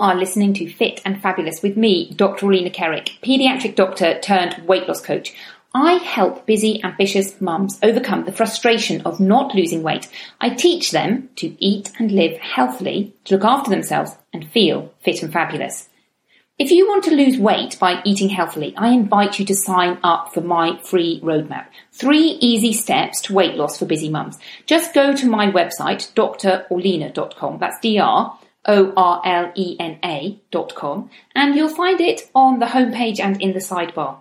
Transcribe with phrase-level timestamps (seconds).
[0.00, 2.46] Are listening to Fit and Fabulous with me, Dr.
[2.46, 5.34] Orlena Kerek, paediatric doctor turned weight loss coach.
[5.74, 10.08] I help busy, ambitious mums overcome the frustration of not losing weight.
[10.40, 15.22] I teach them to eat and live healthily, to look after themselves and feel fit
[15.22, 15.90] and fabulous.
[16.58, 20.32] If you want to lose weight by eating healthily, I invite you to sign up
[20.32, 21.66] for my free roadmap.
[21.92, 24.38] Three easy steps to weight loss for busy mums.
[24.64, 27.58] Just go to my website, drorlena.com.
[27.58, 33.58] That's dr O-R-L-E-N-A dot com, and you'll find it on the homepage and in the
[33.58, 34.18] sidebar.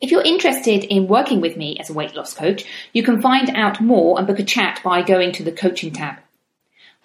[0.00, 3.50] If you're interested in working with me as a weight loss coach, you can find
[3.50, 6.16] out more and book a chat by going to the coaching tab.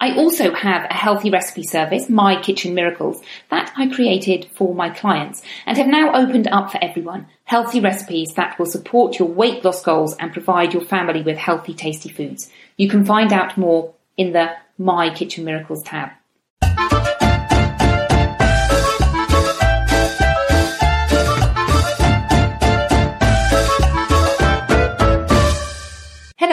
[0.00, 4.90] I also have a healthy recipe service, My Kitchen Miracles, that I created for my
[4.90, 7.28] clients and have now opened up for everyone.
[7.44, 11.72] Healthy recipes that will support your weight loss goals and provide your family with healthy,
[11.72, 12.50] tasty foods.
[12.76, 16.10] You can find out more in the My Kitchen Miracles tab.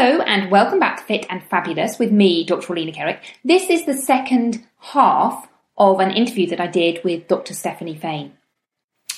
[0.02, 2.73] Hello and welcome back to Fit and Fabulous with me, Dr.
[2.73, 3.19] Orlena Kerek.
[3.44, 7.54] This is the second half of an interview that I did with Dr.
[7.54, 8.32] Stephanie Fain.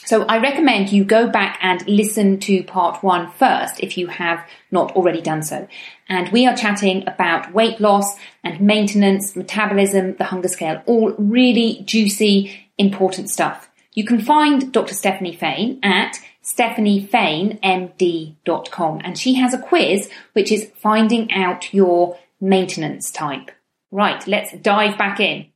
[0.05, 4.43] So I recommend you go back and listen to part one first if you have
[4.71, 5.67] not already done so.
[6.09, 11.83] And we are chatting about weight loss and maintenance, metabolism, the hunger scale, all really
[11.85, 13.69] juicy, important stuff.
[13.93, 14.95] You can find Dr.
[14.95, 23.11] Stephanie Fain at stephaniefainemd.com and she has a quiz which is finding out your maintenance
[23.11, 23.51] type.
[23.91, 25.47] Right, let's dive back in.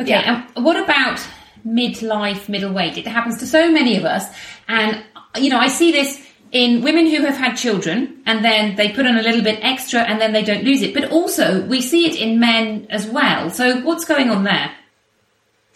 [0.00, 0.46] Okay, yeah.
[0.56, 1.20] um, what about
[1.66, 2.96] midlife middleweight?
[2.96, 4.26] It happens to so many of us
[4.68, 5.04] and
[5.36, 9.06] you know, I see this in women who have had children and then they put
[9.06, 10.94] on a little bit extra and then they don't lose it.
[10.94, 13.50] But also we see it in men as well.
[13.50, 14.72] So what's going on there?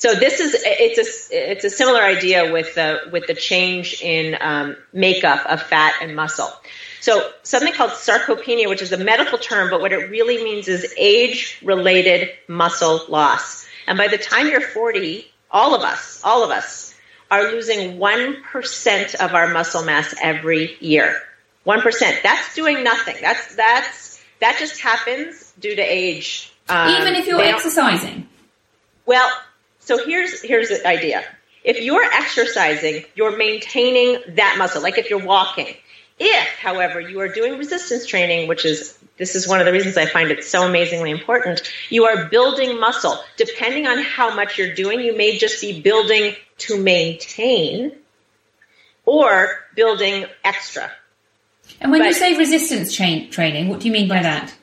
[0.04, 4.36] So this is it's a it's a similar idea with the with the change in
[4.38, 6.52] um, makeup of fat and muscle.
[7.00, 10.94] So something called sarcopenia, which is a medical term, but what it really means is
[10.98, 13.66] age related muscle loss.
[13.86, 16.94] And by the time you're 40, all of us, all of us
[17.30, 21.16] are losing 1% of our muscle mass every year.
[21.66, 22.22] 1%.
[22.22, 23.16] That's doing nothing.
[23.22, 26.52] That's that's that just happens due to age.
[26.68, 28.28] Um, Even if you're exercising.
[29.06, 29.30] Well,
[29.84, 31.24] so here's here's the idea.
[31.62, 34.82] If you're exercising, you're maintaining that muscle.
[34.82, 35.74] Like if you're walking.
[36.16, 39.96] If, however, you are doing resistance training, which is this is one of the reasons
[39.96, 41.62] I find it so amazingly important.
[41.90, 43.18] You are building muscle.
[43.36, 47.92] Depending on how much you're doing, you may just be building to maintain
[49.04, 50.90] or building extra.
[51.80, 54.54] And when but, you say resistance tra- training, what do you mean by that?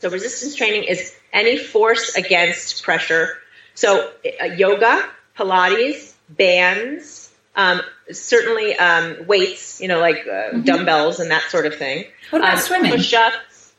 [0.00, 3.38] So resistance training is any force against pressure
[3.74, 4.10] so
[4.40, 10.62] uh, yoga, Pilates, bands, um, certainly um, weights, you know, like uh, mm-hmm.
[10.62, 12.04] dumbbells and that sort of thing.
[12.30, 12.92] What about um, swimming?
[12.92, 13.72] Push-ups.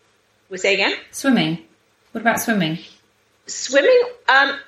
[0.49, 0.93] We say again?
[1.11, 1.59] Swimming.
[2.11, 2.79] What about swimming?
[3.47, 4.59] Swimming, um,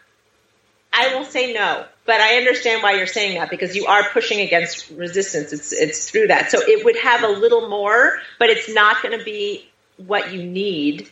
[0.93, 4.39] I will say no, but I understand why you're saying that because you are pushing
[4.39, 5.51] against resistance.
[5.51, 9.17] It's it's through that, so it would have a little more, but it's not going
[9.17, 9.67] to be
[9.97, 11.09] what you need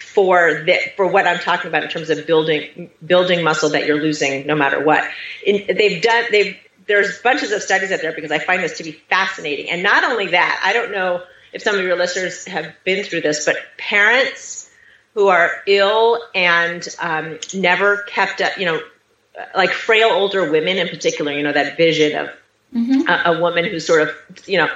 [0.00, 4.00] for the, for what I'm talking about in terms of building building muscle that you're
[4.00, 5.08] losing no matter what.
[5.46, 6.56] In, they've done they've
[6.86, 9.70] there's bunches of studies out there because I find this to be fascinating.
[9.70, 13.20] And not only that, I don't know if some of your listeners have been through
[13.20, 14.68] this, but parents
[15.14, 18.80] who are ill and um, never kept up, you know,
[19.54, 22.30] like frail older women in particular, you know, that vision of
[22.74, 23.08] mm-hmm.
[23.08, 24.14] a, a woman who's sort of,
[24.46, 24.68] you know,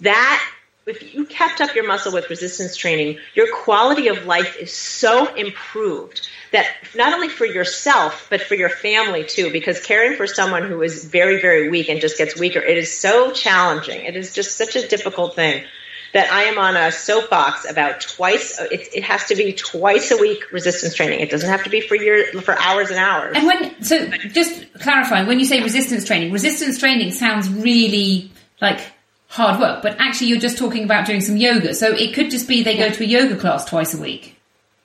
[0.00, 0.52] that
[0.88, 5.32] if you kept up your muscle with resistance training, your quality of life is so
[5.34, 10.66] improved that not only for yourself, but for your family too, because caring for someone
[10.66, 14.04] who is very, very weak and just gets weaker, it is so challenging.
[14.04, 15.64] It is just such a difficult thing.
[16.14, 18.58] that I am on a soapbox about twice.
[18.58, 21.20] It, it has to be twice a week resistance training.
[21.20, 23.36] It doesn't have to be for year for hours and hours.
[23.36, 28.80] And when so just clarifying, when you say resistance training, resistance training sounds really like
[29.28, 31.74] hard work, but actually you're just talking about doing some yoga.
[31.74, 34.36] So it could just be they go to a yoga class twice a week.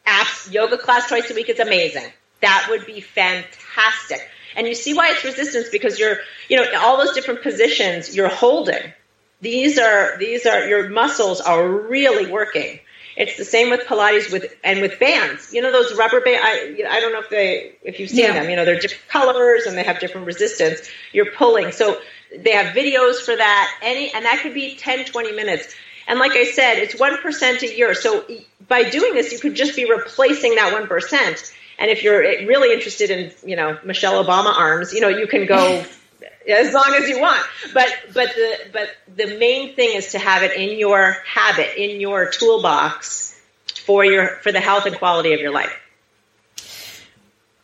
[0.06, 2.12] Apps, yoga class twice a week is amazing.
[2.42, 4.30] That would be fantastic.
[4.56, 6.18] And you see why it's resistance because you're,
[6.50, 8.94] you know, all those different positions you're holding.
[9.42, 12.80] These are these are your muscles are really working.
[13.16, 15.54] It's the same with Pilates with and with bands.
[15.54, 16.42] You know those rubber band.
[16.44, 18.34] I, I don't know if they if you've seen yeah.
[18.34, 18.50] them.
[18.50, 20.90] You know they're different colors and they have different resistance.
[21.12, 21.72] You're pulling.
[21.72, 22.00] So
[22.38, 23.80] they have videos for that.
[23.82, 25.74] Any and that could be 10, 20 minutes.
[26.08, 27.94] And like I said, it's one percent a year.
[27.94, 28.26] So
[28.68, 32.46] by doing this, you could just be replacing that one percent and if you're eh,
[32.46, 35.84] really interested in, you know, Michelle Obama arms, you know, you can go
[36.50, 37.46] as long as you want.
[37.74, 42.00] But but the but the main thing is to have it in your habit, in
[42.00, 43.40] your toolbox
[43.86, 45.78] for your for the health and quality of your life.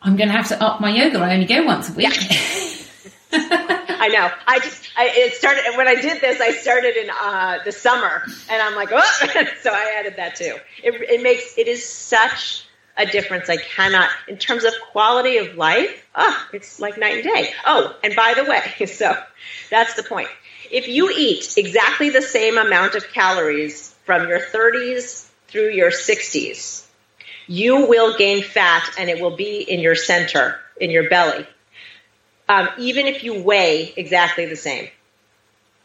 [0.02, 1.18] I'm going to have to up my yoga.
[1.18, 2.16] I only go once a week.
[4.00, 4.30] I know.
[4.46, 6.40] I just I, it started when I did this.
[6.40, 9.00] I started in uh, the summer, and I'm like, oh,
[9.62, 10.56] so I added that too.
[10.82, 12.64] It, it makes it is such
[12.96, 13.50] a difference.
[13.50, 17.52] I cannot, in terms of quality of life, oh, it's like night and day.
[17.66, 19.14] Oh, and by the way, so
[19.70, 20.28] that's the point.
[20.70, 26.86] If you eat exactly the same amount of calories from your 30s through your 60s,
[27.48, 31.46] you will gain fat and it will be in your center, in your belly,
[32.50, 34.88] um, even if you weigh exactly the same.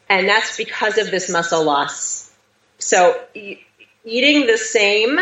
[0.08, 2.28] And that's because of this muscle loss.
[2.78, 3.58] So, e-
[4.04, 5.16] eating the same,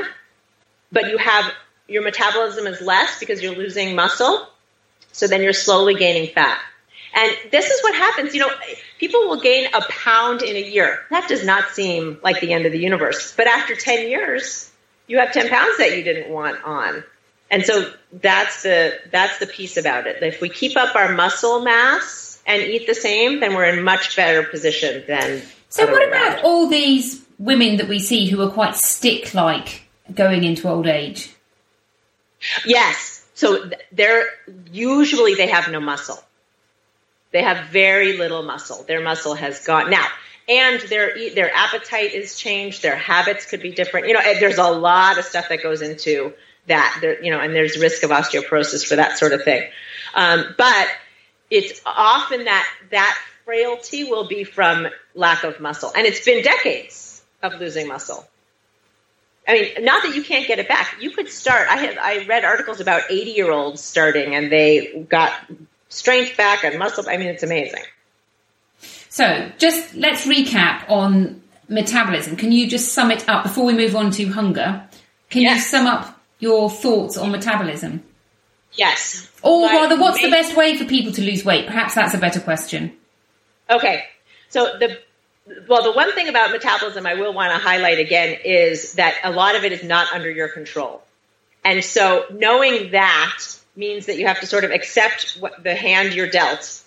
[0.91, 1.53] but you have
[1.87, 4.49] your metabolism is less because you're losing muscle.
[5.13, 6.59] So then you're slowly gaining fat.
[7.15, 8.35] And this is what happens.
[8.35, 8.51] You know,
[8.99, 11.01] people will gain a pound in a year.
[11.11, 13.35] That does not seem like the end of the universe.
[13.37, 14.73] But after 10 years,
[15.07, 17.05] you have 10 pounds that you didn't want on.
[17.51, 20.23] And so that's the, that's the piece about it.
[20.23, 24.17] If we keep up our muscle mass and eat the same, then we're in much
[24.17, 25.43] better position than.
[25.69, 29.83] So what about all these women that we see who are quite stick like
[30.13, 31.35] going into old age?
[32.65, 33.25] Yes.
[33.35, 34.27] So they're
[34.71, 36.23] usually they have no muscle.
[37.33, 38.85] They have very little muscle.
[38.87, 40.07] Their muscle has gone now,
[40.49, 42.83] and their their appetite is changed.
[42.83, 44.07] Their habits could be different.
[44.07, 46.33] You know, there's a lot of stuff that goes into
[46.67, 46.99] that.
[47.01, 49.69] There, you know, and there's risk of osteoporosis for that sort of thing.
[50.15, 50.89] Um, but
[51.51, 57.23] it's often that that frailty will be from lack of muscle, and it's been decades
[57.43, 58.27] of losing muscle.
[59.47, 60.97] I mean, not that you can't get it back.
[61.01, 61.69] You could start.
[61.69, 65.33] I have I read articles about 80 year olds starting, and they got
[65.89, 67.05] strength back and muscle.
[67.09, 67.83] I mean, it's amazing.
[69.11, 72.37] So, just let's recap on metabolism.
[72.37, 74.89] Can you just sum it up before we move on to hunger?
[75.31, 75.57] Can yes.
[75.57, 78.03] you sum up your thoughts on metabolism?
[78.73, 79.31] Yes.
[79.43, 81.67] Or rather, what's the best way for people to lose weight?
[81.67, 82.93] Perhaps that's a better question.
[83.71, 84.05] Okay.
[84.49, 84.99] So the
[85.69, 89.31] well, the one thing about metabolism I will want to highlight again is that a
[89.31, 91.03] lot of it is not under your control.
[91.65, 93.39] And so knowing that
[93.77, 96.83] means that you have to sort of accept what the hand you're dealt,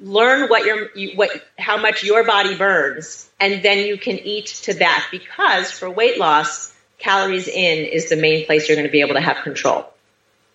[0.00, 4.74] learn what your what how much your body burns, and then you can eat to
[4.74, 6.71] that because for weight loss,
[7.02, 9.86] calories in is the main place you're going to be able to have control,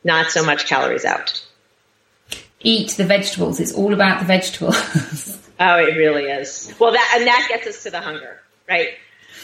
[0.03, 1.43] not so much calories out.
[2.61, 3.59] Eat the vegetables.
[3.59, 5.37] It's all about the vegetables.
[5.59, 6.73] Oh, it really is.
[6.79, 8.39] Well, that and that gets us to the hunger,
[8.69, 8.89] right?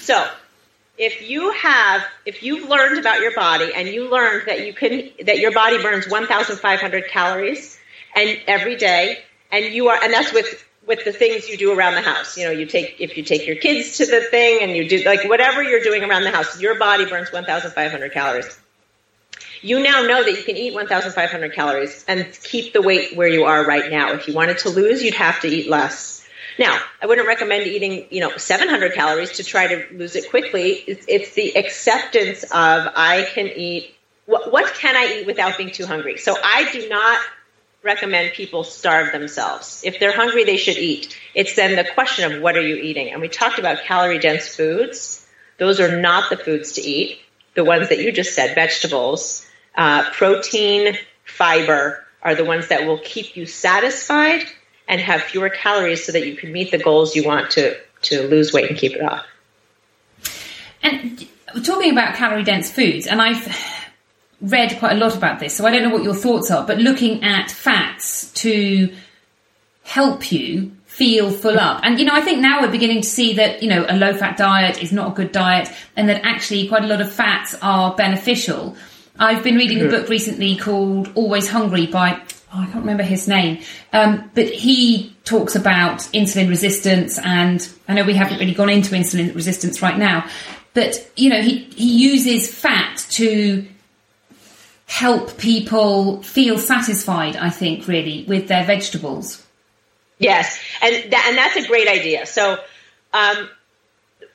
[0.02, 0.28] So,
[0.98, 5.10] if you have if you've learned about your body and you learned that you can
[5.26, 7.80] that your body burns 1500 calories
[8.16, 9.18] and every day
[9.52, 12.38] and you are and that's with with the things you do around the house.
[12.38, 15.04] You know, you take if you take your kids to the thing and you do
[15.04, 18.60] like whatever you're doing around the house, your body burns 1500 calories.
[19.62, 23.46] You now know that you can eat 1,500 calories and keep the weight where you
[23.46, 24.12] are right now.
[24.12, 26.28] If you wanted to lose, you'd have to eat less.
[26.60, 30.72] Now, I wouldn't recommend eating, you know, 700 calories to try to lose it quickly.
[30.72, 32.52] It's, it's the acceptance of
[32.96, 33.96] I can eat.
[34.26, 36.18] What, what can I eat without being too hungry?
[36.18, 37.22] So I do not
[37.84, 39.82] recommend people starve themselves.
[39.84, 41.18] If they're hungry, they should eat.
[41.36, 43.12] It's then the question of what are you eating?
[43.12, 45.26] And we talked about calorie dense foods.
[45.58, 47.20] Those are not the foods to eat.
[47.56, 53.00] The ones that you just said, vegetables, uh, protein, fiber are the ones that will
[53.00, 54.44] keep you satisfied
[54.88, 58.28] and have fewer calories so that you can meet the goals you want to, to
[58.28, 59.26] lose weight and keep it off.
[60.82, 61.28] And
[61.64, 63.46] talking about calorie dense foods, and I've
[64.42, 66.78] read quite a lot about this, so I don't know what your thoughts are, but
[66.78, 68.94] looking at fats to
[69.84, 71.82] help you feel full up.
[71.84, 74.14] And, you know, I think now we're beginning to see that, you know, a low
[74.14, 77.56] fat diet is not a good diet and that actually quite a lot of fats
[77.64, 78.76] are beneficial.
[79.18, 82.22] I've been reading a book recently called Always Hungry by,
[82.54, 87.94] oh, I can't remember his name, um, but he talks about insulin resistance and I
[87.94, 90.30] know we haven't really gone into insulin resistance right now,
[90.76, 93.68] but, you know, he, he uses fat to
[94.86, 99.46] help people feel satisfied, I think, really, with their vegetables.
[100.20, 102.26] Yes, and that, and that's a great idea.
[102.26, 102.58] So,
[103.14, 103.50] um,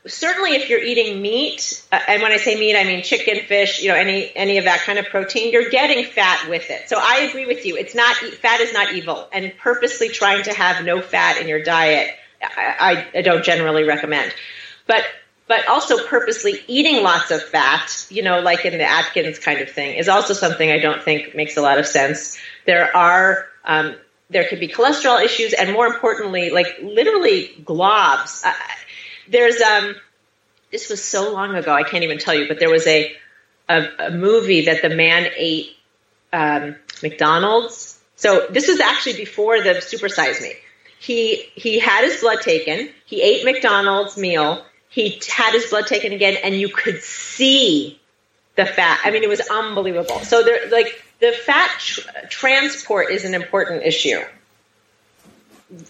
[0.07, 3.83] certainly, if you're eating meat, uh, and when I say meat, I mean chicken, fish,
[3.83, 6.89] you know, any any of that kind of protein, you're getting fat with it.
[6.89, 7.77] So I agree with you.
[7.77, 11.63] It's not fat is not evil, and purposely trying to have no fat in your
[11.63, 14.35] diet, I, I don't generally recommend.
[14.87, 15.05] But
[15.49, 19.71] but also purposely eating lots of fat, you know, like in the Atkins kind of
[19.71, 22.39] thing, is also something I don't think makes a lot of sense.
[22.67, 23.97] There are um,
[24.31, 28.45] there could be cholesterol issues, and more importantly, like literally globs.
[28.45, 28.53] Uh,
[29.29, 29.95] there's um,
[30.71, 33.17] this was so long ago, I can't even tell you, but there was a
[33.69, 35.77] a, a movie that the man ate
[36.33, 37.99] um, McDonald's.
[38.17, 40.53] So this was actually before the Super Size Me.
[40.99, 42.91] He he had his blood taken.
[43.07, 44.65] He ate McDonald's meal.
[44.89, 48.01] He had his blood taken again, and you could see
[48.57, 49.01] the fat.
[49.05, 50.21] I mean, it was unbelievable.
[50.21, 54.21] So there, like the fat tr- transport is an important issue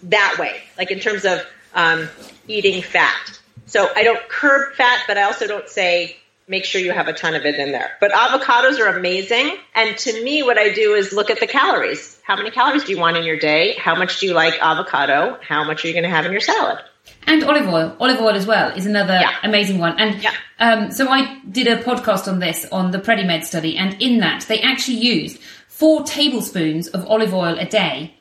[0.03, 2.09] that way, like in terms of um,
[2.47, 3.39] eating fat.
[3.65, 7.13] So I don't curb fat, but I also don't say make sure you have a
[7.13, 7.91] ton of it in there.
[7.99, 9.55] But avocados are amazing.
[9.75, 12.19] And to me, what I do is look at the calories.
[12.23, 13.75] How many calories do you want in your day?
[13.77, 15.37] How much do you like avocado?
[15.41, 16.79] How much are you going to have in your salad?
[17.27, 19.31] And olive oil, olive oil as well is another Yeah.
[19.43, 19.99] amazing one.
[19.99, 20.31] And Yeah.
[20.59, 24.45] um, so I did a podcast on this on the Predimed study, and in that
[24.47, 25.37] they actually used
[25.67, 28.13] four tablespoons of olive oil a day.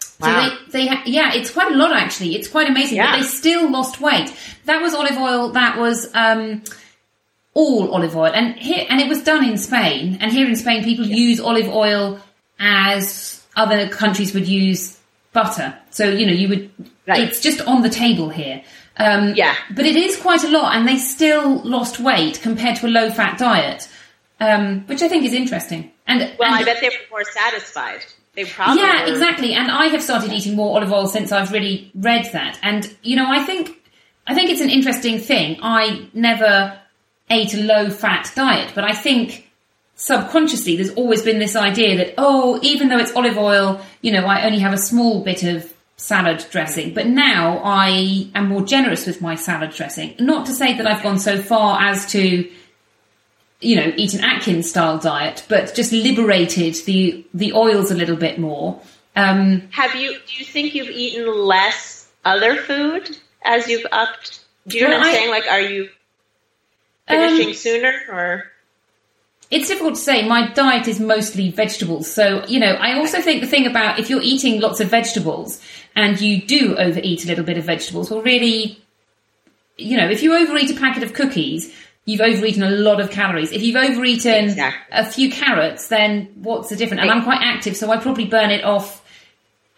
[0.00, 0.50] So Wow.
[0.72, 2.34] they, they ha- yeah, it's quite a lot actually.
[2.36, 3.12] It's quite amazing, Yeah.
[3.12, 4.32] but they still lost weight.
[4.66, 5.50] That was olive oil.
[5.50, 6.62] That was um,
[7.54, 10.18] all olive oil, and here and it was done in Spain.
[10.20, 12.18] And here in Spain, people use olive oil
[12.58, 14.96] as other countries would use
[15.40, 15.68] butter.
[15.90, 16.70] So you know, you would.
[17.06, 17.22] Right.
[17.28, 18.62] It's just on the table here.
[18.98, 19.54] Um, Yeah.
[19.76, 23.36] but it is quite a lot, and they still lost weight compared to a low-fat
[23.38, 23.86] diet,
[24.40, 25.90] um, which I think is interesting.
[26.08, 28.00] And Well, and- I bet they were more satisfied.
[28.34, 29.12] They probably yeah, were.
[29.12, 29.52] exactly.
[29.54, 32.58] And I have started eating more olive oil since I've really read that.
[32.62, 33.70] And you know, I think
[34.26, 35.58] I think it's an interesting thing.
[35.62, 36.76] I never
[37.30, 39.45] ate a low fat diet, but I think
[39.96, 44.24] subconsciously there's always been this idea that oh, even though it's olive oil, you know,
[44.26, 46.92] I only have a small bit of salad dressing.
[46.94, 50.14] But now I am more generous with my salad dressing.
[50.18, 52.50] Not to say that I've gone so far as to
[53.62, 58.16] you know, eat an Atkins style diet, but just liberated the the oils a little
[58.16, 58.78] bit more.
[59.16, 60.12] Um, Have you?
[60.12, 64.40] Do you think you've eaten less other food as you've upped?
[64.68, 65.30] Do you know what I'm I- saying?
[65.30, 65.88] Like, are you
[67.08, 68.44] Um, finishing sooner or?
[69.50, 70.26] It's difficult to say.
[70.26, 72.72] My diet is mostly vegetables, so you know.
[72.72, 75.60] I also think the thing about if you're eating lots of vegetables
[75.94, 78.80] and you do overeat a little bit of vegetables, well, really,
[79.76, 81.74] you know, if you overeat a packet of cookies.
[82.08, 83.50] You've overeaten a lot of calories.
[83.50, 84.96] If you've overeaten Exactly.
[84.96, 87.02] a few carrots, then what's the difference?
[87.02, 89.04] And I'm quite active, so I probably burn it off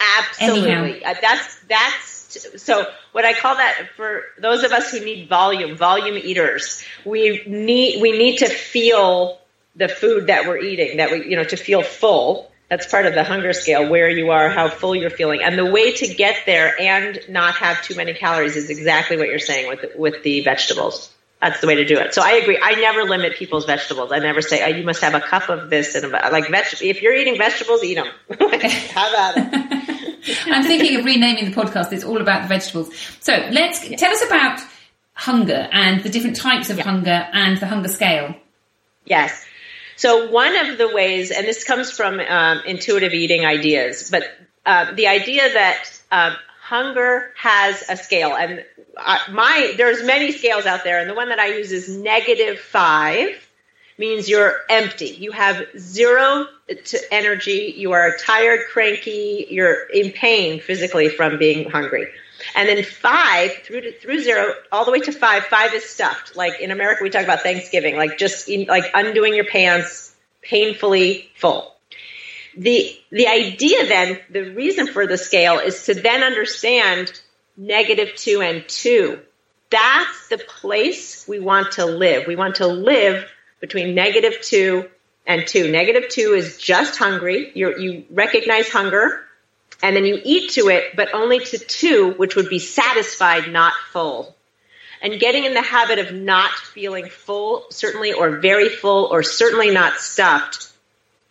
[0.00, 1.04] Absolutely.
[1.04, 5.76] Uh, that's that's so what I call that for those of us who need volume,
[5.76, 6.84] volume eaters.
[7.04, 9.37] We need we need to feel
[9.78, 12.50] the food that we're eating, that we you know to feel full.
[12.68, 15.64] That's part of the hunger scale, where you are, how full you're feeling, and the
[15.64, 19.68] way to get there and not have too many calories is exactly what you're saying
[19.68, 21.10] with with the vegetables.
[21.40, 22.14] That's the way to do it.
[22.14, 22.58] So I agree.
[22.60, 24.10] I never limit people's vegetables.
[24.10, 26.66] I never say, oh, you must have a cup of this and a, like veg.
[26.82, 28.08] If you're eating vegetables, eat them.
[28.28, 29.88] How about it?
[30.46, 31.92] I'm thinking of renaming the podcast.
[31.92, 32.92] It's all about the vegetables.
[33.20, 34.60] So let's tell us about
[35.12, 38.34] hunger and the different types of hunger and the hunger scale.
[39.04, 39.44] Yes.
[39.98, 44.22] So one of the ways, and this comes from um, intuitive eating ideas, but
[44.64, 48.64] uh, the idea that um, hunger has a scale, and
[48.96, 52.60] uh, my there's many scales out there, and the one that I use is negative
[52.60, 53.47] five,
[53.98, 55.08] means you're empty.
[55.08, 57.74] You have zero to energy.
[57.76, 59.46] You are tired, cranky.
[59.50, 62.06] You're in pain physically from being hungry.
[62.54, 65.44] And then five through to, through zero all the way to five.
[65.44, 66.36] Five is stuffed.
[66.36, 71.30] Like in America, we talk about Thanksgiving, like just in, like undoing your pants, painfully
[71.34, 71.74] full.
[72.56, 77.20] The the idea then, the reason for the scale is to then understand
[77.56, 79.20] negative two and two.
[79.70, 82.26] That's the place we want to live.
[82.26, 83.28] We want to live
[83.60, 84.88] between negative two
[85.26, 85.70] and two.
[85.70, 87.52] Negative two is just hungry.
[87.54, 89.24] you you recognize hunger
[89.82, 93.74] And then you eat to it, but only to two, which would be satisfied, not
[93.92, 94.34] full.
[95.00, 99.70] And getting in the habit of not feeling full, certainly, or very full, or certainly
[99.70, 100.72] not stuffed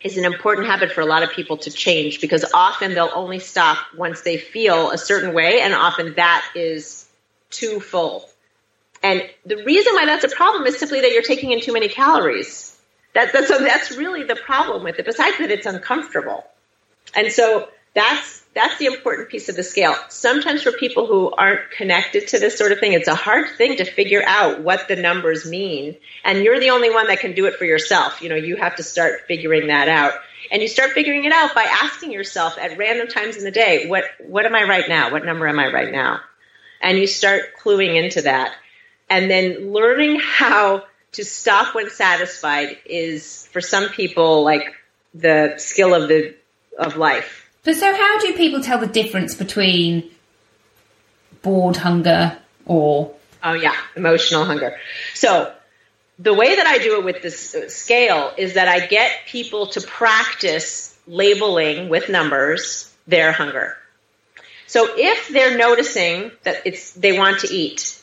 [0.00, 3.40] is an important habit for a lot of people to change because often they'll only
[3.40, 7.06] stop once they feel a certain way, and often that is
[7.50, 8.28] too full.
[9.02, 11.88] And the reason why that's a problem is simply that you're taking in too many
[11.88, 12.76] calories.
[13.14, 16.44] That, that's, so that's really the problem with it, besides that it's uncomfortable.
[17.14, 19.94] And so that's that's the important piece of the scale.
[20.08, 23.76] Sometimes for people who aren't connected to this sort of thing, it's a hard thing
[23.76, 25.96] to figure out what the numbers mean.
[26.24, 28.20] And you're the only one that can do it for yourself.
[28.20, 30.14] You know, you have to start figuring that out.
[30.50, 33.86] And you start figuring it out by asking yourself at random times in the day,
[33.86, 35.12] what what am I right now?
[35.12, 36.20] What number am I right now?
[36.80, 38.54] And you start cluing into that.
[39.10, 44.74] And then learning how to stop when satisfied is for some people like
[45.14, 46.34] the skill of the
[46.78, 50.10] of life but so, how do people tell the difference between
[51.42, 53.14] bored hunger or?
[53.44, 54.78] Oh yeah, emotional hunger.
[55.12, 55.52] So
[56.18, 59.66] the way that I do it with this uh, scale is that I get people
[59.66, 63.76] to practice labeling with numbers their hunger.
[64.66, 67.97] So if they're noticing that it's they want to eat,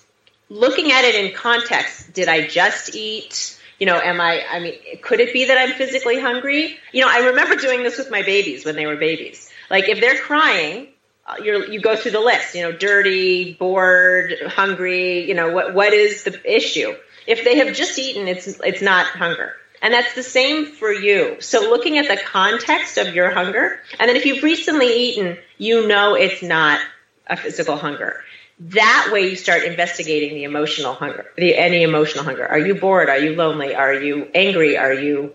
[0.49, 3.59] looking at it in context, did I just eat?
[3.79, 6.77] You know, am I I mean, could it be that I'm physically hungry?
[6.91, 9.49] You know, I remember doing this with my babies when they were babies.
[9.69, 10.87] Like if they're crying,
[11.27, 12.55] uh, you you go through the list.
[12.55, 15.27] You know, dirty, bored, hungry.
[15.27, 16.93] You know, what what is the issue?
[17.27, 19.53] If they have just eaten, it's it's not hunger.
[19.81, 21.41] And that's the same for you.
[21.41, 25.87] So looking at the context of your hunger, and then if you've recently eaten, you
[25.87, 26.79] know it's not
[27.27, 28.23] a physical hunger.
[28.59, 32.47] That way you start investigating the emotional hunger, the any emotional hunger.
[32.47, 33.09] Are you bored?
[33.09, 33.75] Are you lonely?
[33.75, 34.77] Are you angry?
[34.77, 35.33] Are you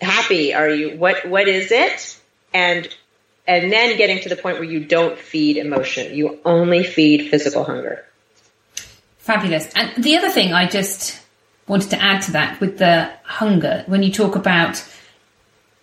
[0.00, 0.54] happy?
[0.54, 2.20] Are you what what is it?
[2.54, 2.88] And
[3.48, 7.64] and then getting to the point where you don't feed emotion, you only feed physical
[7.64, 8.04] hunger.
[9.18, 9.68] Fabulous.
[9.74, 11.20] And the other thing I just
[11.66, 14.84] wanted to add to that with the hunger, when you talk about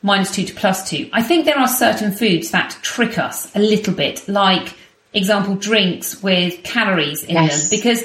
[0.02, 3.60] minus two to plus two, I think there are certain foods that trick us a
[3.60, 4.76] little bit, like
[5.14, 7.70] example drinks with calories in yes.
[7.70, 8.04] them, because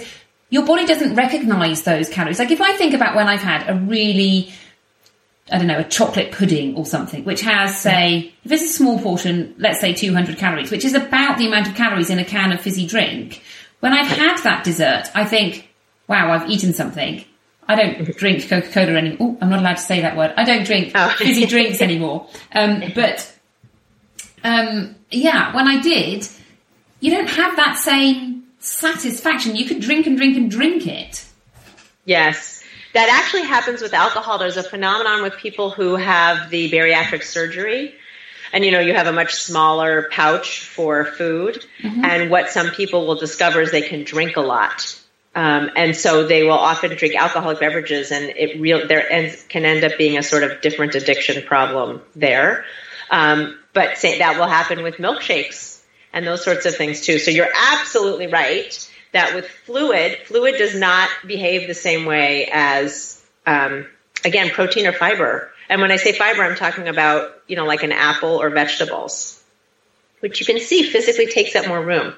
[0.51, 2.39] your body doesn't recognize those calories.
[2.39, 4.53] Like if I think about when I've had a really
[5.51, 8.99] I don't know, a chocolate pudding or something, which has, say, if it's a small
[8.99, 12.53] portion, let's say 200 calories, which is about the amount of calories in a can
[12.53, 13.43] of fizzy drink.
[13.81, 15.71] When I've had that dessert, I think,
[16.07, 17.25] wow, I've eaten something.
[17.67, 19.17] I don't drink Coca-Cola anymore.
[19.21, 20.35] Oh, I'm not allowed to say that word.
[20.37, 21.15] I don't drink oh.
[21.17, 22.29] fizzy drinks anymore.
[22.53, 23.35] Um, but,
[24.45, 26.29] um, yeah, when I did,
[27.01, 29.57] you don't have that same satisfaction.
[29.57, 31.25] You could drink and drink and drink it.
[32.05, 32.63] Yes.
[32.95, 34.39] That actually happens with alcohol.
[34.39, 37.95] There's a phenomenon with people who have the bariatric surgery.
[38.53, 41.65] And you know, you have a much smaller pouch for food.
[41.83, 42.05] Mm-hmm.
[42.05, 44.99] And what some people will discover is they can drink a lot.
[45.35, 49.65] Um, and so they will often drink alcoholic beverages, and it real there ends, can
[49.65, 52.65] end up being a sort of different addiction problem there.
[53.11, 55.78] Um, but say, that will happen with milkshakes
[56.13, 57.19] and those sorts of things too.
[57.19, 63.23] So you're absolutely right that with fluid, fluid does not behave the same way as,
[63.47, 63.87] um,
[64.25, 65.51] again, protein or fiber.
[65.69, 69.43] And when I say fiber, I'm talking about, you know, like an apple or vegetables,
[70.21, 72.15] which you can see physically takes up more room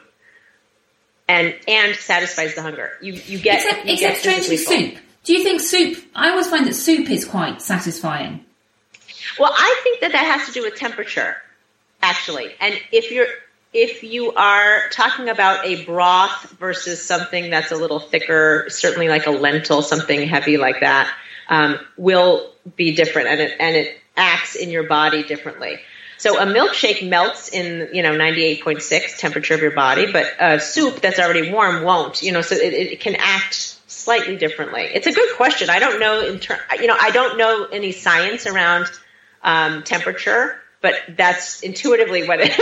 [1.29, 2.91] and, and satisfies the hunger.
[3.01, 4.99] You, you get, except, you except strangely soup.
[5.23, 8.45] Do you think soup, I always find that soup is quite satisfying.
[9.39, 11.37] Well, I think that that has to do with temperature,
[12.03, 12.55] actually.
[12.61, 13.29] And if you're,
[13.73, 19.27] if you are talking about a broth versus something that's a little thicker, certainly like
[19.27, 21.13] a lentil, something heavy like that,
[21.49, 25.79] um, will be different and it, and it acts in your body differently.
[26.19, 31.01] So a milkshake melts in, you know, 98.6 temperature of your body, but a soup
[31.01, 33.55] that's already warm won't, you know, so it, it can act
[33.87, 34.83] slightly differently.
[34.83, 35.71] It's a good question.
[35.71, 38.87] I don't know in ter- you know, I don't know any science around
[39.43, 42.53] um, temperature but that's intuitively what it.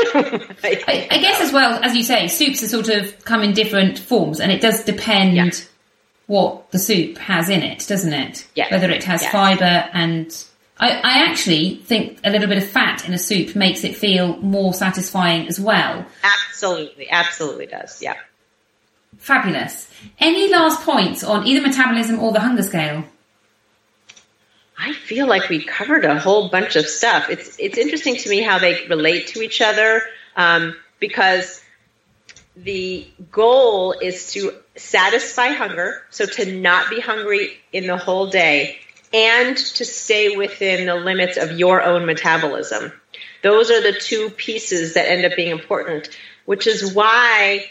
[0.64, 3.52] I, I, I, guess as well as you say, soups are sort of come in
[3.52, 5.50] different forms, and it does depend yeah.
[6.26, 8.46] what the soup has in it, doesn't it?
[8.54, 8.70] Yeah.
[8.70, 10.44] Whether it has fibre and.
[10.80, 14.36] I, I actually think a little bit of fat in a soup makes it feel
[14.36, 16.06] more satisfying as well.
[16.22, 18.00] Absolutely, absolutely does.
[18.00, 18.14] Yeah.
[19.16, 19.90] Fabulous.
[20.20, 23.02] Any last points on either metabolism or the hunger scale?
[24.78, 27.30] I feel like we covered a whole bunch of stuff.
[27.30, 30.02] It's it's interesting to me how they relate to each other
[30.36, 31.62] um, because
[32.56, 38.78] the goal is to satisfy hunger, so to not be hungry in the whole day,
[39.12, 42.92] and to stay within the limits of your own metabolism.
[43.42, 46.08] Those are the two pieces that end up being important,
[46.44, 47.66] which is why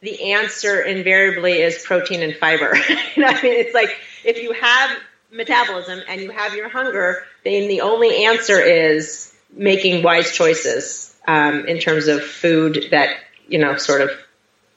[0.00, 2.74] the answer invariably is protein and fiber.
[3.16, 4.90] I mean, it's like if you have
[5.32, 11.66] metabolism and you have your hunger, then the only answer is making wise choices um,
[11.66, 13.16] in terms of food that
[13.48, 14.10] you know sort of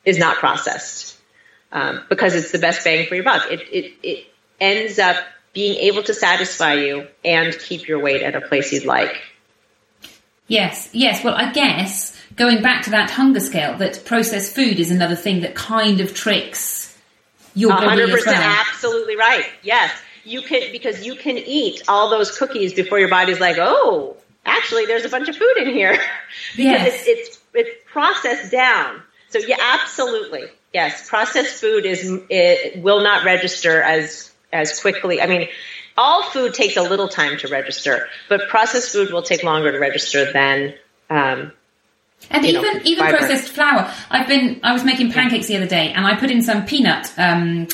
[0.04, 1.18] is not processed
[1.72, 3.52] um, because it's the best bang for your buck.
[3.52, 4.28] It, it it
[4.60, 5.18] ends up
[5.54, 9.22] being able to satisfy you and keep your weight at a place you'd like.
[10.48, 11.24] Yes, yes.
[11.24, 15.42] Well, I guess going back to that hunger scale, that processed food is another thing
[15.42, 16.96] that kind of tricks
[17.56, 18.36] your body 100% as well.
[18.36, 19.46] absolutely right.
[19.64, 19.92] Yes.
[20.26, 24.86] You can, because you can eat all those cookies before your body's like, oh, actually,
[24.86, 25.92] there's a bunch of food in here.
[26.56, 27.06] because yes.
[27.08, 29.02] it's, it's, it's processed down.
[29.30, 30.46] So yeah, absolutely.
[30.74, 31.08] Yes.
[31.08, 35.22] Processed food is, it will not register as, as quickly.
[35.22, 35.48] I mean,
[35.98, 39.80] all food takes a little time to register, but processed food will take longer to
[39.80, 40.74] register than
[41.10, 41.52] um,
[42.30, 43.18] and even know, even fiber.
[43.18, 43.92] processed flour.
[44.10, 47.12] I've been I was making pancakes the other day, and I put in some peanut
[47.18, 47.68] um,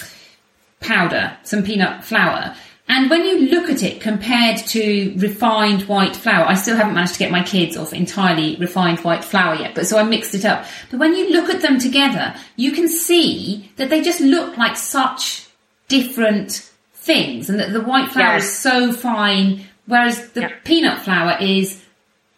[0.82, 2.56] powder, some peanut flour.
[2.88, 7.14] And when you look at it compared to refined white flour, I still haven't managed
[7.14, 10.44] to get my kids off entirely refined white flour yet, but so I mixed it
[10.44, 10.66] up.
[10.90, 14.76] But when you look at them together, you can see that they just look like
[14.76, 15.48] such
[15.88, 18.44] different things and that the white flour yes.
[18.44, 20.52] is so fine, whereas the yeah.
[20.66, 21.82] peanut flour is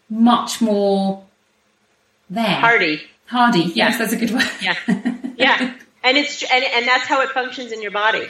[0.07, 1.23] much more
[2.29, 2.59] there.
[2.59, 3.01] Hardy.
[3.25, 3.61] Hardy.
[3.61, 3.97] Yes, yeah.
[3.97, 4.49] that's a good word.
[4.61, 4.75] Yeah.
[5.35, 5.73] Yeah.
[6.03, 8.27] and it's and, and that's how it functions in your body.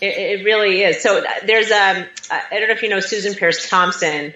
[0.00, 1.02] It, it really is.
[1.02, 4.34] So there's um I don't know if you know Susan Peirce Thompson,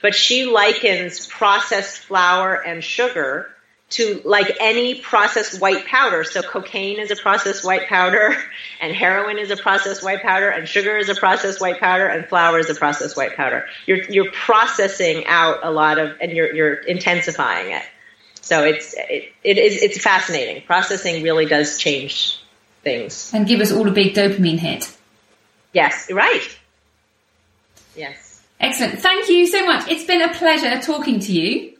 [0.00, 3.48] but she likens processed flour and sugar
[3.92, 6.24] to like any processed white powder.
[6.24, 8.36] So cocaine is a processed white powder,
[8.80, 12.26] and heroin is a processed white powder, and sugar is a processed white powder, and
[12.26, 13.66] flour is a processed white powder.
[13.86, 17.82] You're you're processing out a lot of, and you're you're intensifying it.
[18.42, 20.62] So it's it, it is it's fascinating.
[20.62, 22.38] Processing really does change
[22.82, 24.94] things and give us all a big dopamine hit.
[25.72, 26.58] Yes, right.
[27.96, 28.42] Yes.
[28.60, 28.98] Excellent.
[28.98, 29.88] Thank you so much.
[29.88, 31.72] It's been a pleasure talking to you.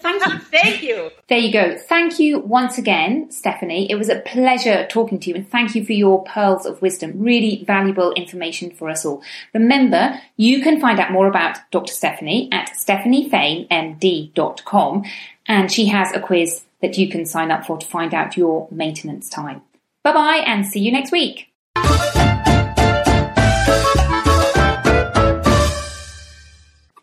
[0.00, 0.38] Thank you.
[0.50, 1.10] thank you.
[1.28, 1.76] There you go.
[1.76, 3.90] Thank you once again, Stephanie.
[3.90, 7.20] It was a pleasure talking to you and thank you for your pearls of wisdom.
[7.20, 9.22] Really valuable information for us all.
[9.54, 11.92] Remember, you can find out more about Dr.
[11.92, 15.04] Stephanie at stephaniefamemd.com
[15.50, 18.68] and she has a quiz that you can sign up for to find out your
[18.70, 19.60] maintenance time.
[20.04, 21.48] Bye bye and see you next week.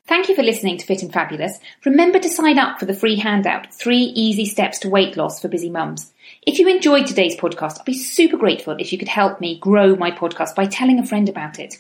[0.08, 1.60] Thank you for listening to Fit and Fabulous.
[1.84, 5.50] Remember to sign up for the free handout, Three Easy Steps to Weight Loss for
[5.50, 6.14] Busy Mums.
[6.42, 9.98] If you enjoyed today's podcast, I'd be super grateful if you could help me grow
[9.98, 11.76] my podcast by telling a friend about it.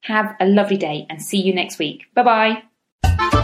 [0.00, 2.06] Have a lovely day and see you next week.
[2.14, 2.62] Bye
[3.02, 3.42] bye.